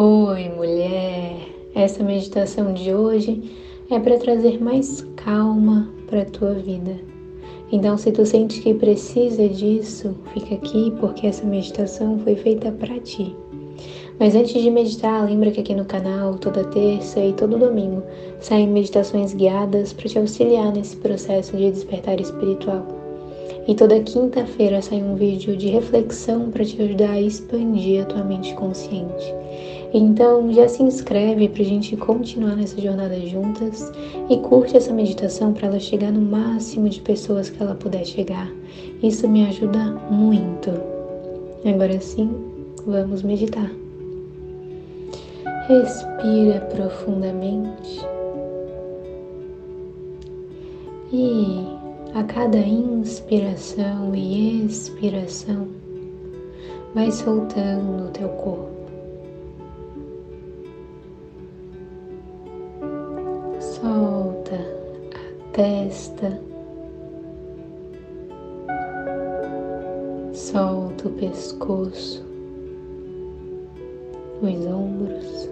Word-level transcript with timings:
Oi, 0.00 0.48
mulher! 0.50 1.34
Essa 1.74 2.04
meditação 2.04 2.72
de 2.72 2.94
hoje 2.94 3.42
é 3.90 3.98
para 3.98 4.16
trazer 4.16 4.62
mais 4.62 5.04
calma 5.16 5.92
para 6.06 6.22
a 6.22 6.24
tua 6.24 6.54
vida. 6.54 6.94
Então, 7.72 7.98
se 7.98 8.12
tu 8.12 8.24
sente 8.24 8.60
que 8.60 8.72
precisa 8.74 9.48
disso, 9.48 10.14
fica 10.32 10.54
aqui 10.54 10.92
porque 11.00 11.26
essa 11.26 11.44
meditação 11.44 12.16
foi 12.20 12.36
feita 12.36 12.70
para 12.70 13.00
ti. 13.00 13.34
Mas 14.20 14.36
antes 14.36 14.62
de 14.62 14.70
meditar, 14.70 15.28
lembra 15.28 15.50
que 15.50 15.62
aqui 15.62 15.74
no 15.74 15.84
canal, 15.84 16.36
toda 16.36 16.62
terça 16.62 17.18
e 17.18 17.32
todo 17.32 17.58
domingo, 17.58 18.04
saem 18.38 18.68
meditações 18.68 19.34
guiadas 19.34 19.92
para 19.92 20.08
te 20.08 20.16
auxiliar 20.16 20.72
nesse 20.72 20.96
processo 20.98 21.56
de 21.56 21.72
despertar 21.72 22.20
espiritual. 22.20 22.86
E 23.66 23.74
toda 23.74 24.00
quinta-feira 24.00 24.80
sai 24.80 25.02
um 25.02 25.16
vídeo 25.16 25.56
de 25.56 25.68
reflexão 25.68 26.52
para 26.52 26.64
te 26.64 26.80
ajudar 26.80 27.10
a 27.10 27.20
expandir 27.20 28.02
a 28.02 28.06
tua 28.06 28.22
mente 28.22 28.54
consciente. 28.54 29.34
Então 29.92 30.52
já 30.52 30.68
se 30.68 30.82
inscreve 30.82 31.48
para 31.48 31.62
a 31.62 31.66
gente 31.66 31.96
continuar 31.96 32.56
nessa 32.56 32.78
jornada 32.80 33.18
juntas 33.26 33.90
e 34.28 34.36
curte 34.38 34.76
essa 34.76 34.92
meditação 34.92 35.52
para 35.52 35.68
ela 35.68 35.80
chegar 35.80 36.12
no 36.12 36.20
máximo 36.20 36.88
de 36.88 37.00
pessoas 37.00 37.48
que 37.48 37.62
ela 37.62 37.74
puder 37.74 38.04
chegar. 38.04 38.50
Isso 39.02 39.26
me 39.26 39.46
ajuda 39.46 39.78
muito. 40.10 40.70
Agora 41.64 41.98
sim, 42.00 42.30
vamos 42.86 43.22
meditar. 43.22 43.70
Respira 45.66 46.60
profundamente 46.60 48.06
e 51.12 51.66
a 52.14 52.22
cada 52.24 52.58
inspiração 52.58 54.14
e 54.14 54.64
expiração 54.66 55.68
vai 56.94 57.10
soltando 57.10 58.06
o 58.06 58.10
teu 58.10 58.28
corpo. 58.30 58.77
Testa, 65.58 66.40
solta 70.32 71.08
o 71.08 71.10
pescoço, 71.10 72.24
os 74.40 74.66
ombros 74.66 75.50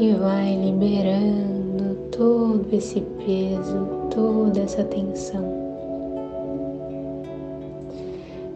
e 0.00 0.12
vai 0.14 0.56
liberando 0.56 1.94
todo 2.10 2.66
esse 2.72 3.00
peso, 3.24 3.86
toda 4.12 4.58
essa 4.58 4.82
tensão. 4.82 5.62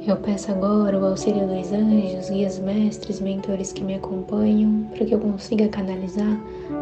Eu 0.09 0.17
peço 0.17 0.51
agora 0.51 0.99
o 0.99 1.07
auxílio 1.07 1.47
dos 1.47 1.73
anjos, 1.73 2.31
guias 2.31 2.59
mestres, 2.59 3.21
mentores 3.21 3.73
que 3.73 3.85
me 3.85 3.95
acompanham, 3.95 4.89
para 4.93 5.07
que 5.07 5.15
eu 5.15 5.21
consiga 5.21 5.69
canalizar 5.69 6.41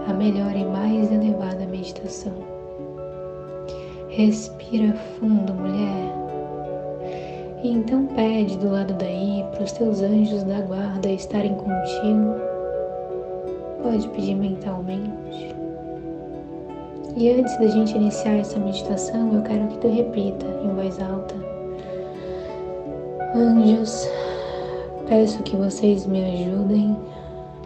a 0.08 0.14
melhor 0.14 0.56
e 0.56 0.64
mais 0.64 1.12
elevada 1.12 1.66
meditação. 1.66 2.63
Respira 4.16 4.94
fundo, 4.94 5.52
mulher. 5.52 6.12
E 7.64 7.68
então 7.68 8.06
pede 8.06 8.56
do 8.58 8.70
lado 8.70 8.94
daí 8.94 9.44
para 9.50 9.64
os 9.64 9.72
teus 9.72 10.00
anjos 10.02 10.44
da 10.44 10.60
guarda 10.60 11.08
estarem 11.08 11.52
contigo. 11.54 12.36
Pode 13.82 14.06
pedir 14.10 14.36
mentalmente. 14.36 15.52
E 17.16 17.28
antes 17.28 17.58
da 17.58 17.66
gente 17.66 17.96
iniciar 17.96 18.36
essa 18.36 18.60
meditação, 18.60 19.34
eu 19.34 19.42
quero 19.42 19.66
que 19.66 19.78
tu 19.78 19.88
repita 19.88 20.46
em 20.62 20.68
voz 20.68 21.00
alta 21.00 21.34
Anjos, 23.34 24.08
peço 25.08 25.42
que 25.42 25.56
vocês 25.56 26.06
me 26.06 26.24
ajudem 26.24 26.96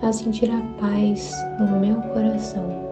a 0.00 0.10
sentir 0.10 0.50
a 0.50 0.62
paz 0.80 1.30
no 1.58 1.78
meu 1.78 1.96
coração. 2.14 2.87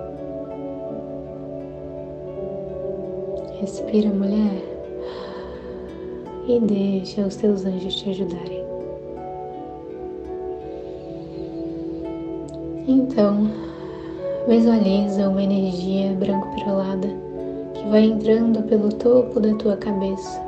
Respira, 3.61 4.11
mulher, 4.11 4.63
e 6.47 6.61
deixa 6.61 7.23
os 7.23 7.37
teus 7.37 7.65
anjos 7.65 7.97
te 7.97 8.11
ajudarem. 8.11 8.63
Então, 12.87 13.51
visualiza 14.47 15.31
uma 15.31 15.43
energia 15.43 16.13
branco-perolada 16.13 17.09
que 17.73 17.89
vai 17.89 18.05
entrando 18.05 18.63
pelo 18.65 18.91
topo 18.91 19.41
da 19.41 19.55
tua 19.55 19.77
cabeça 19.79 20.39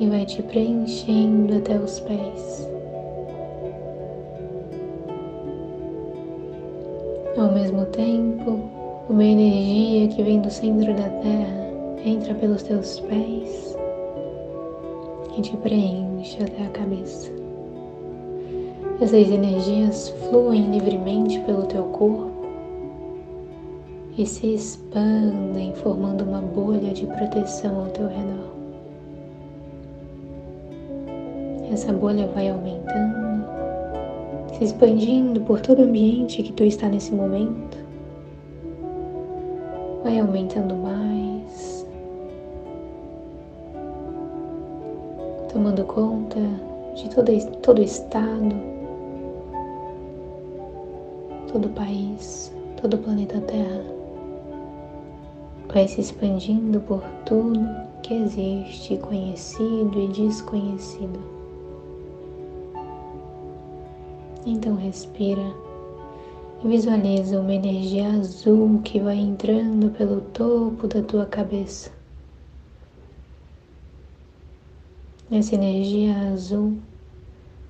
e 0.00 0.06
vai 0.08 0.26
te 0.26 0.42
preenchendo 0.42 1.58
até 1.58 1.76
os 1.78 2.00
pés. 2.00 2.68
Ao 7.36 7.52
mesmo 7.52 7.86
tempo, 7.86 8.77
uma 9.08 9.24
energia 9.24 10.08
que 10.08 10.22
vem 10.22 10.38
do 10.40 10.50
centro 10.50 10.92
da 10.94 11.08
terra 11.08 11.68
entra 12.04 12.34
pelos 12.34 12.62
teus 12.62 13.00
pés 13.00 13.74
e 15.36 15.40
te 15.40 15.56
preenche 15.56 16.42
até 16.42 16.66
a 16.66 16.68
cabeça. 16.68 17.32
Essas 19.00 19.30
energias 19.30 20.10
fluem 20.28 20.70
livremente 20.70 21.40
pelo 21.40 21.64
teu 21.64 21.84
corpo 21.84 22.30
e 24.18 24.26
se 24.26 24.54
expandem, 24.54 25.72
formando 25.76 26.24
uma 26.24 26.42
bolha 26.42 26.92
de 26.92 27.06
proteção 27.06 27.80
ao 27.80 27.86
teu 27.86 28.08
redor. 28.08 28.52
Essa 31.72 31.92
bolha 31.94 32.26
vai 32.26 32.50
aumentando, 32.50 33.46
se 34.52 34.64
expandindo 34.64 35.40
por 35.42 35.60
todo 35.60 35.78
o 35.78 35.84
ambiente 35.84 36.42
que 36.42 36.52
tu 36.52 36.64
está 36.64 36.88
nesse 36.88 37.14
momento. 37.14 37.87
Vai 40.08 40.20
aumentando 40.20 40.74
mais, 40.74 41.86
tomando 45.52 45.84
conta 45.84 46.40
de 46.94 47.10
todo, 47.10 47.60
todo 47.60 47.78
o 47.78 47.82
estado, 47.82 48.56
todo 51.52 51.66
o 51.66 51.72
país, 51.72 52.50
todo 52.80 52.94
o 52.94 52.98
planeta 52.98 53.38
Terra. 53.42 53.84
Vai 55.70 55.86
se 55.86 56.00
expandindo 56.00 56.80
por 56.80 57.02
tudo 57.26 57.68
que 58.02 58.14
existe, 58.14 58.96
conhecido 58.96 60.00
e 60.00 60.08
desconhecido. 60.08 61.20
Então 64.46 64.74
respira 64.74 65.67
visualiza 66.64 67.40
uma 67.40 67.54
energia 67.54 68.08
azul 68.08 68.80
que 68.82 68.98
vai 68.98 69.16
entrando 69.16 69.90
pelo 69.90 70.20
topo 70.20 70.88
da 70.88 71.00
tua 71.02 71.24
cabeça. 71.24 71.90
Essa 75.30 75.54
energia 75.54 76.32
azul 76.32 76.78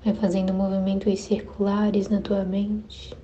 vai 0.03 0.15
fazendo 0.15 0.54
movimentos 0.54 1.21
circulares 1.21 2.09
na 2.09 2.21
tua 2.21 2.44
mente, 2.44 3.15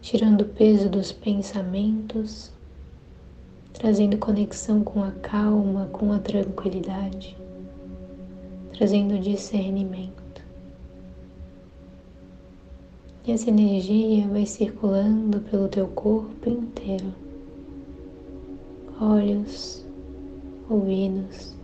tirando 0.00 0.42
o 0.42 0.48
peso 0.48 0.88
dos 0.88 1.10
pensamentos, 1.10 2.52
trazendo 3.72 4.16
conexão 4.18 4.84
com 4.84 5.02
a 5.02 5.10
calma, 5.10 5.86
com 5.86 6.12
a 6.12 6.20
tranquilidade, 6.20 7.36
trazendo 8.72 9.18
discernimento. 9.18 10.23
E 13.26 13.32
essa 13.32 13.48
energia 13.48 14.28
vai 14.28 14.44
circulando 14.44 15.40
pelo 15.40 15.66
teu 15.66 15.88
corpo 15.88 16.46
inteiro. 16.46 17.06
Olhos, 19.00 19.82
ouvidos, 20.68 21.56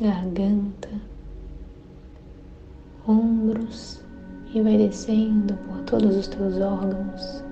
garganta, 0.00 0.88
ombros 3.08 4.00
e 4.54 4.60
vai 4.60 4.78
descendo 4.78 5.54
por 5.66 5.80
todos 5.80 6.16
os 6.16 6.28
teus 6.28 6.60
órgãos, 6.60 7.42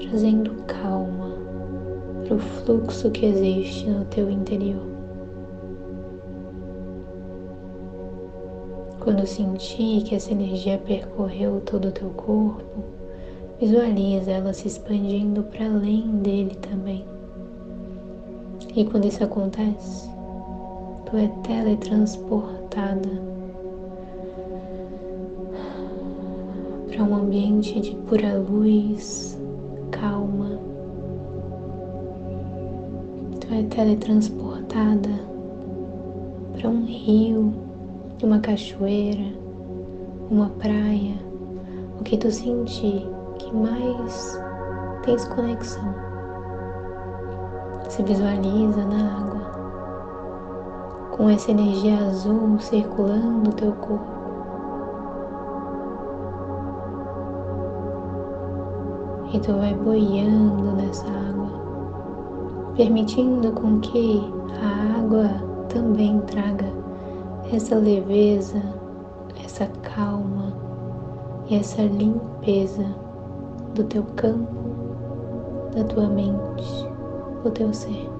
trazendo 0.00 0.54
calma 0.66 1.30
para 2.26 2.34
o 2.34 2.38
fluxo 2.40 3.12
que 3.12 3.26
existe 3.26 3.88
no 3.88 4.04
teu 4.06 4.28
interior. 4.28 5.03
Quando 9.04 9.26
sentir 9.26 10.02
que 10.02 10.14
essa 10.14 10.32
energia 10.32 10.78
percorreu 10.78 11.60
todo 11.60 11.88
o 11.88 11.92
teu 11.92 12.08
corpo, 12.08 12.82
visualiza 13.60 14.30
ela 14.30 14.54
se 14.54 14.66
expandindo 14.66 15.42
para 15.42 15.66
além 15.66 16.08
dele 16.22 16.54
também. 16.54 17.04
E 18.74 18.82
quando 18.86 19.06
isso 19.06 19.22
acontece, 19.22 20.08
tu 21.04 21.18
é 21.18 21.28
teletransportada 21.46 23.10
para 26.88 27.04
um 27.04 27.14
ambiente 27.14 27.78
de 27.80 27.94
pura 28.08 28.38
luz, 28.38 29.38
calma. 29.90 30.58
Tu 33.38 33.52
é 33.52 33.62
teletransportada 33.64 35.10
para 36.56 36.70
um 36.70 36.86
rio 36.86 37.63
de 38.24 38.30
uma 38.30 38.38
cachoeira, 38.38 39.34
uma 40.30 40.48
praia, 40.48 41.14
o 42.00 42.02
que 42.02 42.16
tu 42.16 42.30
sentir 42.30 43.06
que 43.38 43.54
mais 43.54 44.42
tens 45.04 45.28
conexão. 45.28 45.94
Se 47.90 48.02
visualiza 48.02 48.82
na 48.86 49.18
água, 49.18 49.40
com 51.14 51.28
essa 51.28 51.50
energia 51.50 51.98
azul 51.98 52.58
circulando 52.60 53.50
o 53.50 53.52
teu 53.52 53.72
corpo. 53.72 54.14
E 59.34 59.40
tu 59.40 59.52
vai 59.52 59.74
boiando 59.74 60.72
nessa 60.76 61.06
água, 61.06 62.72
permitindo 62.74 63.52
com 63.52 63.80
que 63.80 64.22
a 64.62 64.98
água 65.00 65.28
também 65.68 66.20
traga 66.20 66.83
essa 67.52 67.76
leveza, 67.76 68.62
essa 69.44 69.66
calma 69.82 70.54
e 71.48 71.56
essa 71.56 71.82
limpeza 71.82 72.84
do 73.74 73.84
teu 73.84 74.02
campo, 74.16 74.52
da 75.74 75.84
tua 75.84 76.08
mente, 76.08 76.88
do 77.42 77.50
teu 77.50 77.72
ser. 77.72 78.10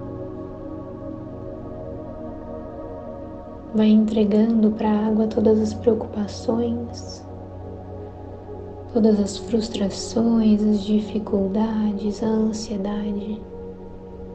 Vai 3.74 3.88
entregando 3.88 4.70
para 4.70 4.88
a 4.88 5.06
água 5.06 5.26
todas 5.26 5.60
as 5.60 5.74
preocupações, 5.74 7.26
todas 8.92 9.18
as 9.18 9.36
frustrações, 9.36 10.62
as 10.62 10.84
dificuldades, 10.84 12.22
a 12.22 12.28
ansiedade 12.28 13.42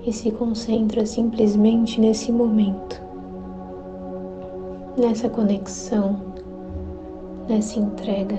e 0.05 0.11
se 0.11 0.31
concentra 0.31 1.05
simplesmente 1.05 1.99
nesse 1.99 2.31
momento, 2.31 3.01
nessa 4.99 5.29
conexão, 5.29 6.19
nessa 7.47 7.79
entrega. 7.79 8.37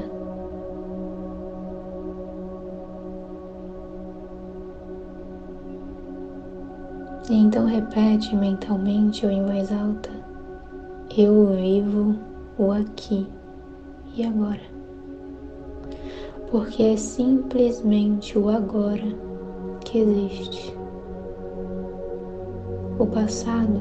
E 7.28 7.34
então 7.34 7.64
repete 7.66 8.34
mentalmente 8.36 9.24
ou 9.24 9.32
em 9.32 9.44
voz 9.44 9.72
alta: 9.72 10.10
Eu 11.16 11.46
vivo 11.56 12.14
o 12.58 12.70
aqui 12.72 13.26
e 14.16 14.24
agora 14.24 14.80
porque 16.50 16.82
é 16.82 16.96
simplesmente 16.96 18.36
o 18.36 18.48
agora 18.48 19.06
que 19.84 19.98
existe. 19.98 20.74
O 22.98 23.06
passado 23.06 23.80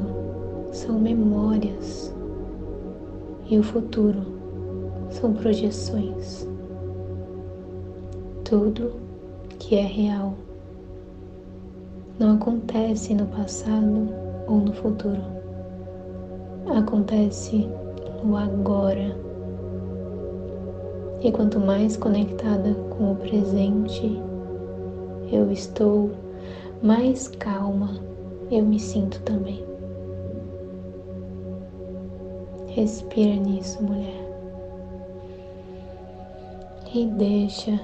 são 0.71 0.99
memórias 0.99 2.13
e 3.49 3.57
o 3.57 3.63
futuro 3.63 4.21
são 5.09 5.33
projeções. 5.33 6.47
Tudo 8.43 8.93
que 9.57 9.75
é 9.75 9.81
real 9.81 10.33
não 12.19 12.35
acontece 12.35 13.13
no 13.13 13.25
passado 13.25 14.09
ou 14.47 14.57
no 14.57 14.73
futuro, 14.73 15.21
acontece 16.77 17.67
no 18.23 18.37
agora 18.37 19.17
e 21.21 21.31
quanto 21.31 21.59
mais 21.59 21.97
conectada 21.97 22.73
com 22.97 23.11
o 23.11 23.15
presente 23.15 24.21
eu 25.31 25.51
estou, 25.51 26.11
mais 26.81 27.27
calma 27.27 27.89
eu 28.51 28.65
me 28.65 28.79
sinto 28.79 29.21
também. 29.21 29.68
Respira 32.79 33.35
nisso, 33.35 33.83
mulher. 33.83 34.25
E 36.95 37.05
deixa 37.07 37.77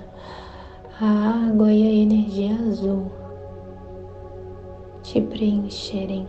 a 1.01 1.49
água 1.49 1.69
e 1.69 1.83
a 1.83 1.93
energia 1.93 2.55
azul 2.55 3.11
te 5.03 5.19
preencherem, 5.19 6.25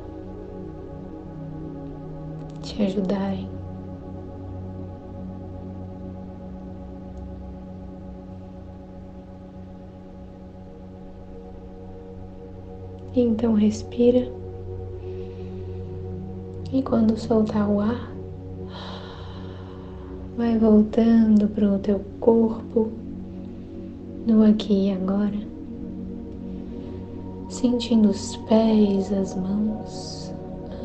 te 2.61 2.83
ajudarem 2.83 3.49
Então 13.15 13.55
respira. 13.55 14.29
E 16.73 16.83
quando 16.83 17.17
soltar 17.17 17.71
o 17.71 17.81
ar, 17.81 18.16
vai 20.47 20.59
voltando 20.59 21.49
para 21.49 21.69
o 21.69 21.79
teu 21.81 22.01
corpo, 22.21 22.89
no 24.25 24.45
aqui 24.45 24.87
e 24.87 24.93
agora, 24.93 25.37
sentindo 27.49 28.11
os 28.11 28.37
pés, 28.49 29.13
as 29.13 29.35
mãos, 29.35 30.33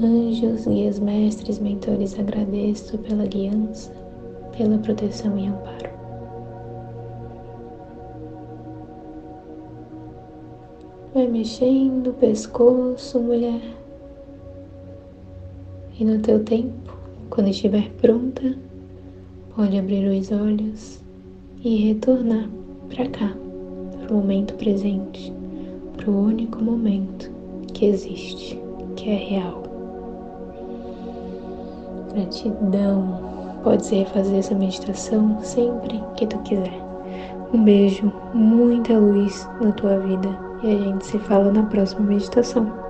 anjos, 0.02 0.66
guias, 0.66 0.98
mestres, 0.98 1.60
mentores, 1.60 2.18
agradeço 2.18 2.98
pela 2.98 3.24
guiança, 3.28 3.92
pela 4.58 4.80
proteção 4.80 5.38
e 5.38 5.46
amparo. 5.48 5.92
Vai 11.14 11.28
mexendo 11.28 12.08
o 12.08 12.14
pescoço, 12.14 13.20
mulher. 13.20 13.62
E 16.00 16.04
no 16.04 16.20
teu 16.20 16.44
tempo, 16.44 16.98
quando 17.30 17.50
estiver 17.50 17.92
pronta, 18.02 18.71
pode 19.56 19.78
abrir 19.78 20.08
os 20.08 20.32
olhos 20.32 21.02
e 21.64 21.88
retornar 21.88 22.48
para 22.90 23.08
cá, 23.10 23.34
para 24.00 24.14
o 24.14 24.18
momento 24.18 24.54
presente, 24.56 25.34
para 25.98 26.10
o 26.10 26.26
único 26.26 26.64
momento 26.64 27.32
que 27.74 27.86
existe, 27.86 28.60
que 28.96 29.10
é 29.10 29.16
real. 29.16 29.64
Gratidão. 32.14 33.32
Pode 33.64 33.86
ser 33.86 34.08
fazer 34.08 34.38
essa 34.38 34.56
meditação 34.56 35.38
sempre 35.42 36.02
que 36.16 36.26
tu 36.26 36.40
quiser. 36.40 36.82
Um 37.54 37.64
beijo, 37.64 38.12
muita 38.34 38.98
luz 38.98 39.48
na 39.62 39.72
tua 39.74 40.00
vida 40.00 40.30
e 40.64 40.72
a 40.72 40.78
gente 40.78 41.06
se 41.06 41.20
fala 41.20 41.52
na 41.52 41.64
próxima 41.64 42.08
meditação. 42.08 42.81